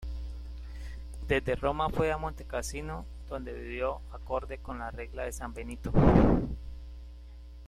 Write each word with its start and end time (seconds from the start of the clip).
Desde 1.27 1.55
Roma 1.55 1.89
fue 1.91 2.11
a 2.11 2.17
Montecasino, 2.17 3.05
donde 3.29 3.53
vivió 3.53 4.01
acorde 4.11 4.57
con 4.57 4.79
la 4.79 4.89
Regla 4.89 5.25
de 5.25 5.31
San 5.31 5.53
Benito. 5.53 5.91